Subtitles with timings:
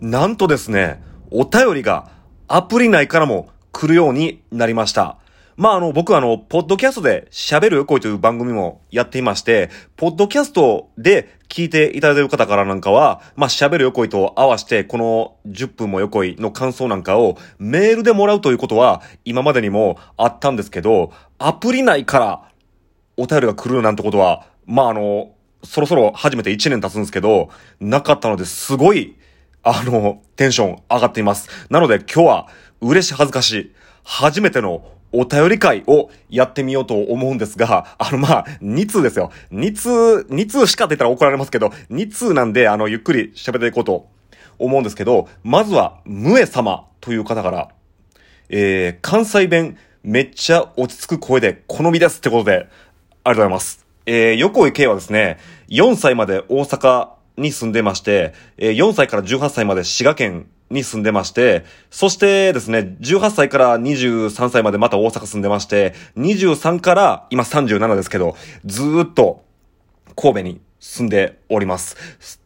[0.00, 2.10] なんとですね、お便りが
[2.48, 5.18] アプリ内からも来るようになりました。
[5.56, 22.42] まあ、あの、僕はあの、ポッドキャストで喋るよこいという番組もやっていまして、ポッドキャストで聞いていただいている方からなんかは、まあ、喋るよこいと合わせて、この10分もよこいの感想なんかをメールでもらうということは今までにもあったんですけど、アプリ内から
[23.16, 25.32] お便りが来るなんてことは、まあ、あの、
[25.64, 27.48] そろそろ初めて1年経つんですけど、
[27.80, 29.16] なかったのですごい、
[29.68, 31.48] あの、テンション上がっています。
[31.70, 32.48] なので今日は
[32.80, 33.72] 嬉し恥ずかしい、
[34.04, 39.32] 初めてのお便り会をやってみようと思うんですが、あの、まあ、2通ですよ。
[39.50, 39.90] 2通、
[40.30, 44.08] 2通しかって言ったら怒られますけど、2通なんで、あの、ゆっくり喋っていこうと
[44.60, 47.68] 思うんですけど、まずは、ムエ様という方から、
[48.48, 53.84] えー、関西弁めっちゃ落ち着く声で好みですってことで、ありがとうございます。
[54.06, 55.38] えー、横井圭はですね、
[55.68, 69.44] 4歳まで大阪に住んでまして、え、4歳から18歳まで滋賀県に住んでまして、そしてですね、18歳から23歳までまた大阪住んでまして、23から今37ですけど、ずーっと
[70.16, 71.96] 神戸に住んでおります。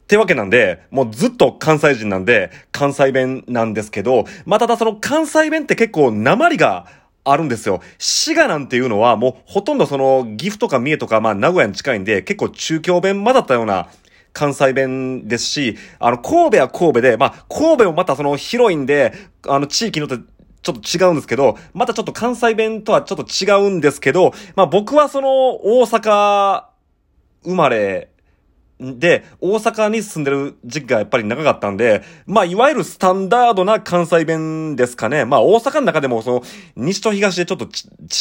[0.03, 6.87] ってわけなんで、もうずっと関西人なんで、関西弁なんですけど、ま、ただその関西弁って結構鉛が
[7.25, 7.81] あるんですよ。
[7.99, 13.89] 滋賀なんていうのはもうほとんどその岐阜とか三重とかまあ名古屋に近いんで結構中京弁混ざったような
[14.33, 19.13] 関西弁ですし、あの、神戸は神戸で、まあ、神戸もまたその広いんで、
[19.47, 20.25] あの、地域によって
[20.63, 25.29] ちょっと違うんですけど、またちょっと関西弁とはちょっと違うんですけど、まあ僕はその
[25.65, 26.65] 大阪
[27.45, 28.10] 生まれ
[28.81, 35.27] で、大阪に住んでる時期がやっぱり長かったんで、まあ、いわゆるスタンダードな関西弁ですかね。
[35.27, 36.43] まあ、大阪の中でも、その、
[36.77, 37.69] 西と東でちょっと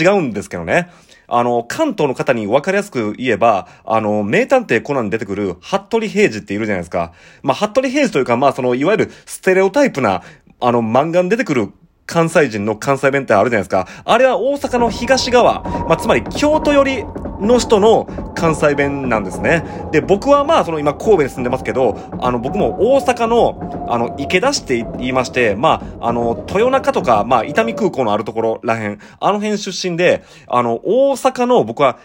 [0.04, 0.90] 違うんですけどね。
[1.28, 7.14] あの、関東の方に分かりやすく言えば、あの、名探偵コナンに出てくる、服部平次っているじゃないですか。
[7.42, 10.24] まあ、服部平次というか、まあ、その、いわゆるステレオタイプな、
[10.60, 11.72] あの、漫画に出てくる
[12.10, 13.88] 関西人の関西弁ってあるじゃないですか。
[14.04, 17.06] あれは大阪の東側、まあ、つまり京都寄り
[17.40, 19.64] の人の関西弁なんですね。
[19.92, 32.00] で、僕はまあ、その今神戸に住んでますけど、あの、僕も大阪の、あの、池田市って言いまして、まあ、あの、豊中とか、まあ、伊丹空港のあるところらへん、あの辺出身で、あの、大阪の僕は、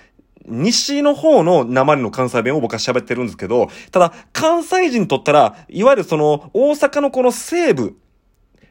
[0.46, 7.96] 西の方の鉛の関西弁を僕は喋ってるんですけど、ただ、関西人とったら、いわゆるその、大阪のこの西部、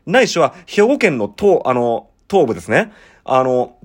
[0.06, 2.92] ないしは兵庫県の東、あの、東部ですね。
[3.24, 3.78] あの、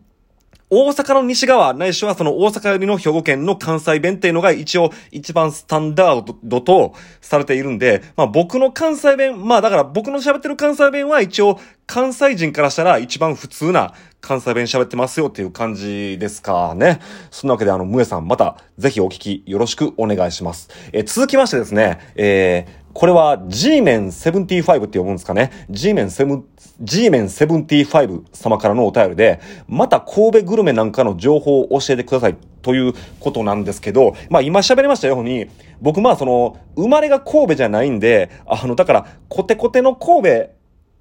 [0.71, 17.01] 大阪の西側、ないしはその大阪よりの兵庫県の関西弁っていうのが一応一番スタンダードとされているんで、まあ僕の関西弁、まあだから僕の喋ってる関西弁は一応関西人からしたら一番普通な関西弁喋ってますよっていう感じですかね。
[17.31, 20.69] そんなわけであの、ムエさんまたぜひお聞きよろしくお願いします。
[20.93, 25.53] え続きましてですね、えー、これは G メン75って呼ぶんですかね。
[25.70, 26.42] G メン7、
[26.81, 29.38] G メン75様からのお便りで、
[29.69, 35.47] また神戸グルメなんかの情報を教えてくださいということなんですけど、まあ今喋りましたように、
[35.81, 40.50] 僕まあその、生まれが神戸じゃないんで、あの、だから、コテコテの神戸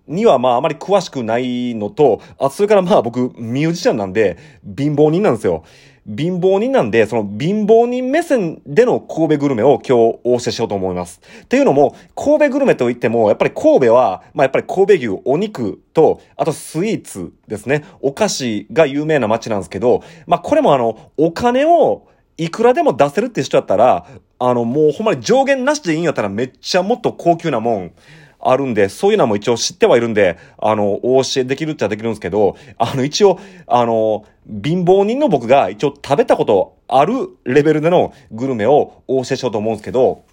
[0.08, 5.64] にはまああまり詳しくないのと、あ、それからまあ僕ミュージシャンなんで貧乏人なんですよ。
[6.08, 11.22] 貧乏人なんで、その貧乏人目線での神戸グルメを今日お教えしようと思います。
[11.44, 17.84] っていうのも、神戸グルメといっても、やっぱり神戸は、まあやっぱり神戸牛、お肉と、あとスイーツですね。
[18.02, 22.08] お菓子が有名な街なんですけど、まあこれもあの、お金を
[22.38, 24.06] いくらでも出せるって人やったら、
[24.40, 27.92] あの、もうほんまに上限なしでいいんやったらめっちゃもっと高級なもん、
[28.40, 40.24] あるんで、そういうのも一応知ってはいるんで、あの、お教えできるっちゃできるんですけど、あの、一応、あの、貧乏人の僕が一応食べたことあるレベルでのグルメをお教えしようと思うんですけど、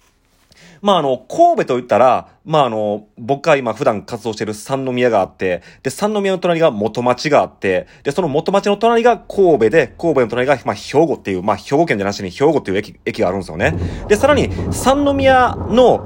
[0.81, 13.75] まあ、あの、神戸と言ったら、まあ、あの、僕が今普段活動してる三宮があって、で、三宮の隣が元町があって、で、その元町の隣が神戸で、神戸の隣が、まあ、兵庫っていう、まあ、兵庫県じゃなしに兵庫っていう駅、駅があるんですよね。
[14.07, 15.99] で、さらに、三宮の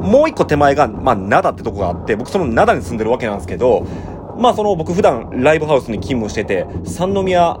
[0.00, 3.86] もう一個手前が、まあ、灘ってとこがあって、僕その灘に住んでるわけなんですけど、
[4.38, 7.58] まあその僕普段ライブハウスに勤務してて、三宮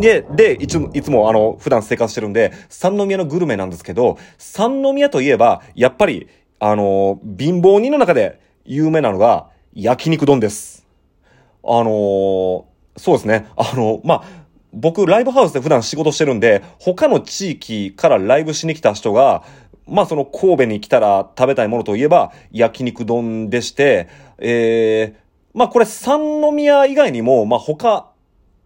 [0.00, 6.28] で、で、いつも、いつもあの、普段生活してるんで、三宮のグルメなんですけど、三宮といえば、やっぱり、
[6.60, 10.86] あの、貧乏人の中で有名なのが、焼肉丼です。
[11.62, 12.66] あの
[12.96, 13.46] そうですね。
[13.56, 14.24] あのまあ、
[14.72, 19.44] 僕、ライブハウスで普段仕事してるんで、他の地域からライブしに来た人が、
[19.86, 28.10] まあその神戸に来たら食べたいものといえば焼肉丼でして、えー、まあこれ三宮以外にも、まあ他、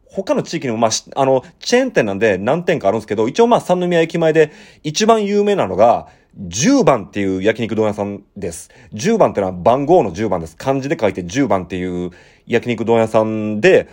[0.07, 4.53] 他の地域にも、まあ、あの、チェーン店なんで何店かあるんですけど、一応まあ三宮駅前で
[4.83, 6.09] 一番有名なのが、
[6.39, 8.71] 10番っていう焼肉丼屋さんです。
[8.93, 10.57] 10番ってのは番号の10番です。
[10.57, 12.11] 漢字で書いて10番っていう
[12.47, 13.89] 焼肉丼屋さんで、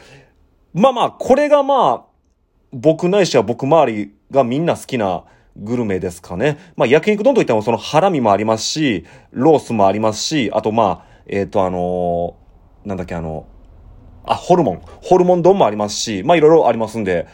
[0.73, 2.11] まあまあ、これがまあ、
[2.71, 5.25] 僕ないしは僕周りがみんな好きな
[5.57, 6.57] グルメですかね。
[6.75, 12.40] まあ、焼肉丼といってもそのハラミもありますし、ロースもありますし、あとまあ、えっ、ー、とあのー、
[12.85, 13.45] なんだっけあの、
[14.25, 14.81] あ、ホルモン。
[15.01, 17.27] ホルモン丼もありますし、まあいろいろありますんで、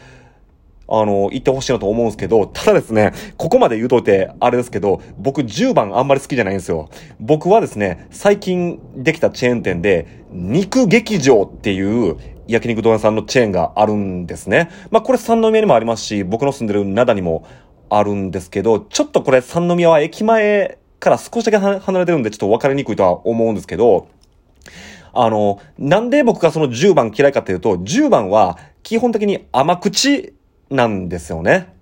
[0.90, 6.88] あの、行ってほしいなと思うんですけど、ただですね、ここまで言うといて、あれですけど、僕10番あんまり好きじゃないんですよ。
[7.20, 12.16] 僕はですね、最近できたチェーン店で、肉劇場っていう
[12.46, 14.70] 焼肉丼屋さんのチェーンがあるんですね。
[14.90, 17.46] まあこれ三宮にもありますし、僕の住んでる灘にも
[17.90, 24.08] あるんですけど、ちょっとこれ三宮は駅前から少しだけ離れてるんでちょっと分かりにくいとは思うんですけど、
[25.20, 30.32] あの、なんで僕がその10番嫌いかっていうと、10番は基本的に甘口
[30.70, 31.74] なんですよね。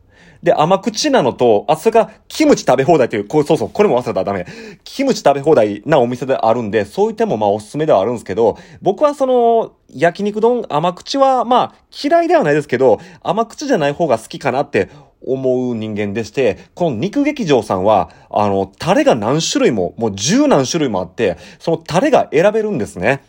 [0.42, 4.46] で、甘口なのと、あ、それか、キムチ食べ放題という、こう、そうそう、これも忘れたらダメ。
[4.84, 14.88] キムチ食べ放題なお店であるんで、そういう点もまあおすすめではあるんですけど、僕はその、焼肉丼甘口は、まあ、嫌いではないですけど、甘口じゃない方が好きかなって
[15.26, 23.22] 思う人間でして、この肉劇場さんは、あの、タレが何種類も、もう十何種類もあって、そのタレが選べるんですね。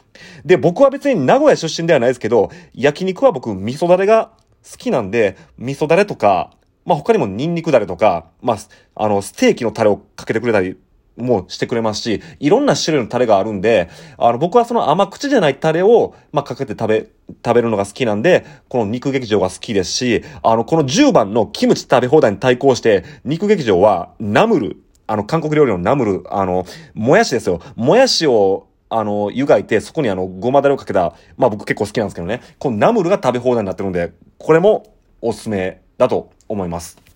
[0.46, 4.32] で、僕は別に名古屋出身ではないですけど、焼肉は僕、味噌だれが
[4.70, 6.52] 好きなんで、味噌だれとか、
[6.86, 8.58] まあ、他にもニンニクだれとか、まあ、
[8.96, 10.78] あの、ステーキのタレをかけてくれたり
[11.18, 17.08] もしてくれますし、いろんな種類のタレがあるんで、あの、僕はその甘口じゃないタレを、まあ、かけて食べ、
[17.46, 24.78] 食べるのが好きなんで、この肉劇場が好きですし、あの、この10番のキムチ食べ放題に対抗して、肉劇場はナムル、
[25.08, 27.62] あの、韓国料理のナムル、あの、もやしですよ。
[27.76, 32.42] もやしを、あの、湯がいて、そこにあの、ごまだれをかけた、まあ僕結構好きなんですけどね。
[32.60, 37.07] このナムルが食べ放題になってるんで、これもおすすめだと思います。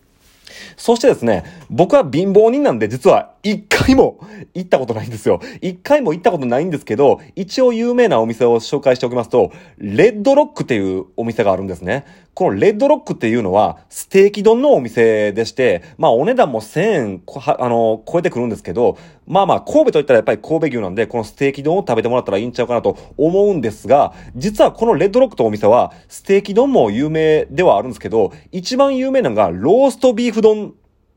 [0.76, 4.20] そしてですね、僕は貧乏人なんで実は一回も
[4.54, 5.40] 行ったことないんですよ。
[5.60, 12.04] 一回も行ったことないんですけど、一応有名なお店を紹介しておきますと、レッドロックっていうお店があるんですね。
[12.34, 17.22] このレッドロックっていうのは、ステーキ丼のお店でして、まあお値段も1000円、
[17.58, 18.96] あの、超えてくるんですけど、
[19.26, 30.74] まあまあ神戸といったらやっぱり神戸牛なんで、このステーキ丼を食べてもらったらいいんちゃうかなと思うんですが、実はこのレッドロックとお店は、ステーキ丼も有名ではあるんですけど、一番有名なのがローストビーフ丼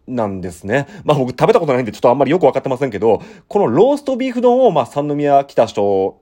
[0.08, 0.88] なんですね。
[1.04, 6.22] まあ僕食べたことないんでちょっとあんまりよくわかってませんけど、このローストビーフ丼をまあ三宮来た人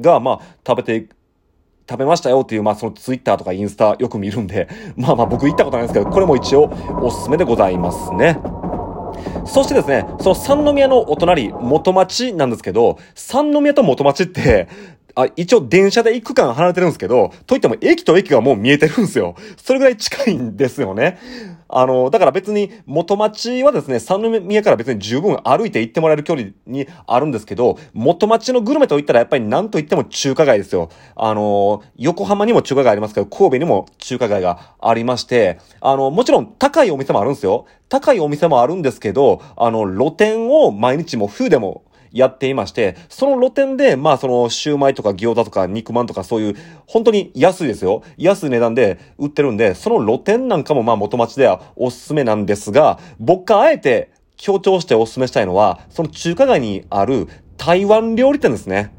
[0.00, 1.08] がまあ食べて
[1.88, 6.70] 食べましたよっていう、まあそのツイッターとかインスタよく見るんで、 まあまあ僕行ったことないんですけど、これも一応
[7.02, 8.38] おすすめでございますね。
[9.46, 14.68] そしてですね、その三宮のお隣、元町なんですけど、三宮と元町って、
[15.14, 19.34] あ、一応電車で行く間離れてるんですけど、といっても駅と駅がもう見えてるんですよ。
[19.56, 21.18] それぐらい近いんですよね。
[21.68, 30.88] あの、だから別に元町はですね、三宮から別に十分歩いて行ってもらえる距離にあるんですけど、元町のグルメといったらやっぱり何と言っても中華街ですよ。
[31.14, 37.66] あの、横浜にも中華街ありますけど、神戸にも中華街がありまして、あの、もちろん高いお店もあるんですよ。
[37.88, 46.56] 高いお店もあるんですけど、あの、露店を毎日も冬でもやっていまして、その露店で、まあそのシューマイとか餃子とか肉まんとかそういう、
[46.86, 48.02] 本当に安いですよ。
[48.16, 58.92] 安い値段で売ってるんで、その露店なんかもまあ元町ではおすすめなんですが、僕があえて強調しておすすめしたいのは、その中華街にある台湾料理店ですね。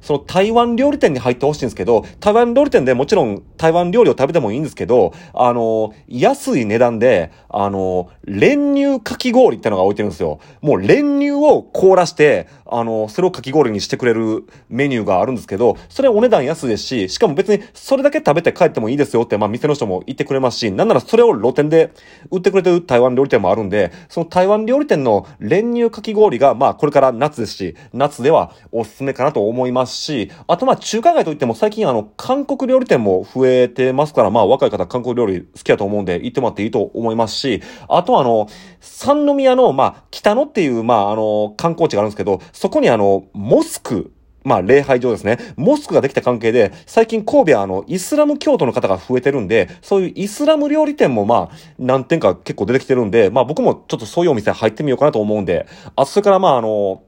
[0.00, 10.40] その台湾料理店に入ってほしいんですけど、台湾料理店でもちろん台湾料理を食べてもいいんですけど、あの、安い値段で、あの、練乳かき氷ってのが置いてるんですよ。
[10.60, 21.92] もう練乳を凍らして、あの、それをかき氷にしてくれるメニューがあるんですけど、それお値段安いですし、しかも別にそれだけ食べて帰ってもいいですよって、まあ店の人も言ってくれますし、なんならそれを露店で
[22.30, 38.48] 売ってくれてる台湾料理店もあるんで、その台湾料理店の練乳かき氷が、まあこれから夏ですし、夏ではおすすめかなと思いますますし、あとまあ中華街といっても最近あの、韓国料理店も増えてますから、まあ若い方韓国料理好きだと思うんで行ってもらっていいと思いますし、あとあの、
[38.80, 44.12] 三宮の、まあ、北野っていう、まあ、あの、観光地があるんですけど、そこにあの、モスク、
[44.44, 45.38] まあ、礼拝場ですね。
[45.56, 55.66] モスクができた関係で、最近神戸はあの、イスラム教徒の方が増えてるんで、そういうイスラム料理店もまあ、何店か結構出てきてるんで、まあ僕もちょっとそういうお店入ってみようかなと思うんで、
[55.96, 57.02] あ、それからまああの、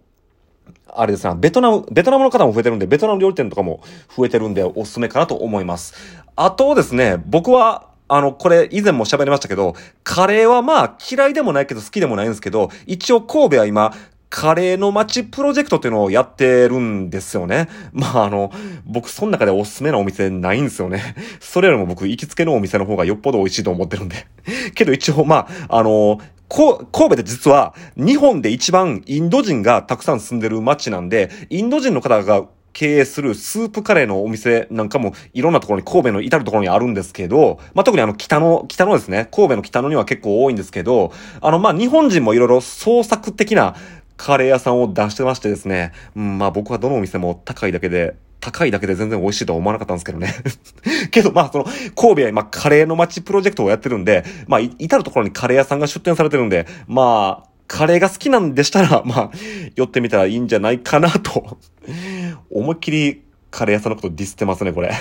[0.95, 3.81] あれですね、ベトナム、ベトナムの方も増えてるんで、ベトナム料理店とかも
[4.17, 5.95] 増えてるんで、おすすめかなと思います。
[6.37, 13.93] あとですね、僕は、あの、これ以前も喋りましたけど、カレーはまあ嫌いでもないけど好きでもないんですけど、一応神戸は今、
[14.31, 17.69] カレーの街プロジェクトっていうのをやってるんですよね。
[17.93, 18.53] まああの、
[18.85, 21.15] 僕その中でおすすめなお店ないんですよね。
[21.41, 24.27] それよりも僕行きつけのお店の方がよっぽど美味しいと思ってるんで。
[24.75, 43.75] けど一応まあ、あの、こ、神戸で実は日本で一番インド人がたくさん住んでる街なんで、インド人の方が経営するスープカレーのお店なんかもいろんなところに神戸の至るところにあるんですけど、まあ、特にあの北の、北のですね、神戸の北のには結構多いんですけど、あのまあ、日本人もいろいろ創作的な
[44.17, 50.35] カレー屋さんを出してましてですね、うん、まあ僕はどのお店も高いだけで高いだけで全然美味しいとは思わなかったんですけどね。
[51.11, 51.65] けど、まあ、その、
[51.97, 59.31] 神戸は今、カレーの街プロジェクトをやってるんで、まあ、至るところにカレー屋さんが出店されてるんで、まあ、カレーが好きなんでしたら、 まあ、
[59.77, 61.59] 寄ってみたらいいんじゃないかなと。
[62.51, 64.93] 思いっきり、カレー屋さんのことディスってますね、これ。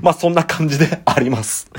[0.00, 1.70] まあ、そんな感じであります。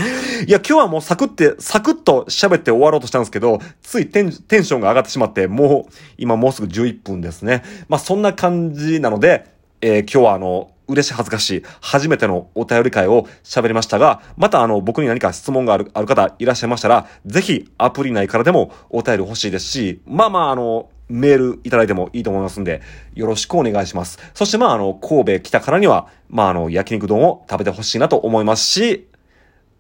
[0.48, 7.64] いや、今日はもうサクって、サクッと喋って終わろうとしたんですけど、ついテンテンションが上がってしまって、もう、今もうすぐ11分ですね。
[7.90, 9.46] まあ、そんな感じなので、
[9.82, 22.82] えー、今日はあの、嬉しい恥ずかしい、初めてのお便り会を喋りましたが、またあの、僕に何か質問がある、ある方いらっしゃいましたら、ぜひアプリ内からでもお便り欲しいですし、まあまああの、メールいただいてもいいと思いますんで、
[23.14, 24.20] よろしくお願いします。
[24.34, 29.08] そしてまああの、神戸来たからには、まああの、焼肉丼を食べてほしいなと思いますし、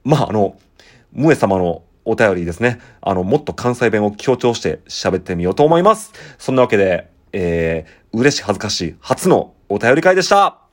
[0.03, 0.57] まああの、
[1.13, 2.79] ムエ様のお便りですね。
[3.01, 6.13] あの、もっと関西弁を強調して喋ってみようと思います。
[6.38, 10.64] そんなわけで、えー、嬉し恥ずかしい初のお便り会でした。